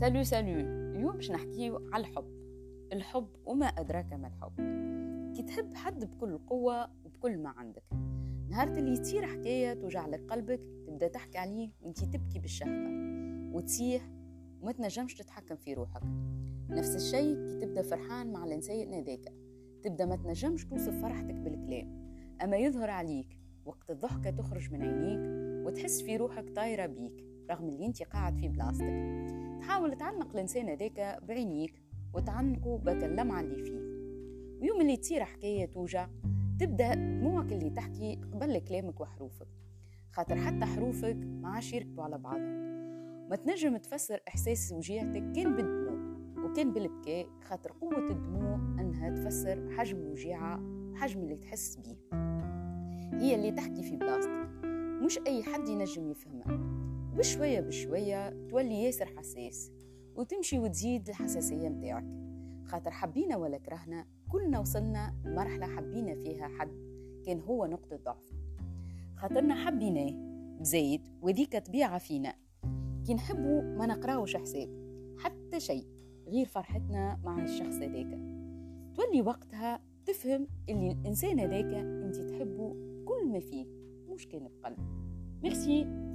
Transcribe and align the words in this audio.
سالو 0.00 0.22
سالو 0.22 0.60
اليوم 0.96 1.16
باش 1.16 1.30
نحكيو 1.30 1.88
على 1.92 2.00
الحب. 2.06 2.24
الحب 2.92 3.28
وما 3.46 3.66
أدراك 3.66 4.12
ما 4.12 4.26
الحب. 4.26 4.52
كي 5.36 5.42
تحب 5.42 5.74
حد 5.74 6.04
بكل 6.04 6.38
قوة 6.38 6.88
وبكل 7.04 7.38
ما 7.38 7.48
عندك. 7.48 7.82
نهار 8.48 8.68
اللي 8.68 8.96
تصير 8.96 9.26
حكاية 9.26 9.74
توجع 9.74 10.06
لك 10.06 10.20
قلبك 10.30 10.60
تبدأ 10.86 11.08
تحكي 11.08 11.38
عليه 11.38 11.70
وانتي 11.80 12.06
تبكي 12.06 12.38
بالشهقة 12.38 12.90
وتصيح 13.52 14.10
وما 14.60 14.72
تنجمش 14.72 15.14
تتحكم 15.14 15.56
في 15.56 15.74
روحك. 15.74 16.02
نفس 16.70 16.96
الشيء 16.96 17.34
كي 17.34 17.66
تبدأ 17.66 17.82
فرحان 17.82 18.32
مع 18.32 18.44
الإنسان 18.44 18.94
هذاك. 18.94 19.34
تبدأ 19.82 20.06
ما 20.06 20.16
تنجمش 20.16 20.64
توصف 20.64 21.02
فرحتك 21.02 21.34
بالكلام. 21.34 22.14
أما 22.42 22.56
يظهر 22.56 22.90
عليك 22.90 23.38
وقت 23.64 23.90
الضحكة 23.90 24.30
تخرج 24.30 24.72
من 24.72 24.82
عينيك 24.82 25.20
وتحس 25.66 26.02
في 26.02 26.16
روحك 26.16 26.50
طايرة 26.50 26.86
بيك 26.86 27.24
رغم 27.50 27.68
اللي 27.68 27.86
انت 27.86 28.02
قاعد 28.02 28.36
في 28.36 28.48
بلاصتك. 28.48 29.47
تحاول 29.60 29.96
تعلق 29.96 30.30
الإنسان 30.34 30.68
هذاك 30.68 31.18
بعينيك 31.28 31.82
وتعنقه 32.14 32.78
بك 32.78 33.04
اللمعة 33.04 33.40
اللي 33.40 33.64
فيه. 33.64 33.80
ويوم 34.60 34.80
اللي 34.80 34.96
تصير 34.96 35.24
حكاية 35.24 35.66
توجع 35.66 36.08
تبدأ 36.60 36.94
دموعك 36.94 37.52
اللي 37.52 37.70
تحكي 37.70 38.20
قبل 38.32 38.58
كلامك 38.58 39.00
وحروفك. 39.00 39.48
خاطر 40.12 40.36
حتى 40.36 40.64
حروفك 40.64 41.16
ما 41.16 41.48
عادش 41.48 41.72
يركبوا 41.72 42.04
على 42.04 42.18
بعضهم. 42.18 42.68
ما 43.30 43.36
تنجم 43.36 43.76
تفسر 43.76 44.20
إحساس 44.28 44.72
وجيعتك 44.72 45.32
كان 45.32 45.56
بالدموع 45.56 45.98
وكان 46.44 46.72
بالبكاء 46.72 47.28
خاطر 47.48 47.72
قوة 47.72 48.10
الدموع 48.10 48.54
أنها 48.54 49.10
تفسر 49.10 49.70
حجم 49.76 49.98
الوجيعة 49.98 50.60
وحجم 50.92 51.20
اللي 51.20 51.36
تحس 51.36 51.76
بيه. 51.76 51.96
هي 53.18 53.34
اللي 53.34 53.50
تحكي 53.50 53.82
في 53.82 53.96
بلاصتك 53.96 54.48
مش 55.04 55.18
أي 55.26 55.42
حد 55.42 55.68
ينجم 55.68 56.10
يفهمها. 56.10 56.87
بشوية 57.18 57.60
بشوية 57.60 58.46
تولي 58.48 58.82
ياسر 58.82 59.06
حساس 59.06 59.72
وتمشي 60.16 60.58
وتزيد 60.58 61.08
الحساسية 61.08 61.68
متاعك. 61.68 62.04
خاطر 62.64 62.90
حبينا 62.90 63.36
ولا 63.36 63.58
كرهنا 63.58 64.06
كلنا 64.28 64.60
وصلنا 64.60 65.14
مرحلة 65.24 65.66
حبينا 65.66 66.14
فيها 66.14 66.48
حد 66.48 66.70
كان 67.26 67.40
هو 67.40 67.66
نقطة 67.66 67.96
ضعف. 67.96 68.32
خاطرنا 69.16 69.54
حبيناه 69.54 70.12
بزايد 70.60 71.08
وذيك 71.22 71.56
طبيعة 71.56 71.98
فينا. 71.98 72.34
كي 73.06 73.14
نحبه 73.14 73.60
ما 73.60 73.86
نقراوش 73.86 74.36
حساب 74.36 74.68
حتى 75.18 75.60
شيء 75.60 75.86
غير 76.26 76.46
فرحتنا 76.46 77.20
مع 77.24 77.44
الشخص 77.44 77.74
هذاك. 77.74 78.18
تولي 78.94 79.22
وقتها 79.22 79.80
تفهم 80.06 80.46
اللي 80.68 80.92
الإنسان 80.92 81.40
هذاك 81.40 81.74
أنت 81.74 82.16
تحبه 82.16 82.76
كل 83.04 83.26
ما 83.26 83.40
فيه 83.40 83.66
مش 84.08 84.28
كان 84.28 84.48
بقلب. 84.48 84.78
ميرسي 85.42 86.08